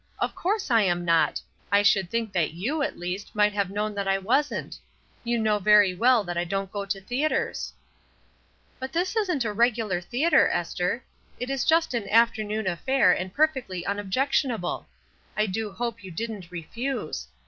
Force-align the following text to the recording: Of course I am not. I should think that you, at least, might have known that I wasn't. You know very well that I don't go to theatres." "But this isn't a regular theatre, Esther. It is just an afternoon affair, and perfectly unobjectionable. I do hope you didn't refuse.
Of 0.17 0.33
course 0.33 0.71
I 0.71 0.81
am 0.81 1.05
not. 1.05 1.39
I 1.71 1.83
should 1.83 2.09
think 2.09 2.33
that 2.33 2.55
you, 2.55 2.81
at 2.81 2.97
least, 2.97 3.35
might 3.35 3.53
have 3.53 3.69
known 3.69 3.93
that 3.93 4.07
I 4.07 4.17
wasn't. 4.17 4.79
You 5.23 5.37
know 5.37 5.59
very 5.59 5.93
well 5.93 6.23
that 6.23 6.39
I 6.39 6.43
don't 6.43 6.71
go 6.71 6.85
to 6.87 6.99
theatres." 6.99 7.71
"But 8.79 8.93
this 8.93 9.15
isn't 9.15 9.45
a 9.45 9.53
regular 9.53 10.01
theatre, 10.01 10.49
Esther. 10.49 11.03
It 11.39 11.51
is 11.51 11.63
just 11.63 11.93
an 11.93 12.09
afternoon 12.09 12.65
affair, 12.65 13.11
and 13.11 13.31
perfectly 13.31 13.85
unobjectionable. 13.85 14.87
I 15.37 15.45
do 15.45 15.71
hope 15.71 16.03
you 16.03 16.09
didn't 16.09 16.49
refuse. 16.49 17.27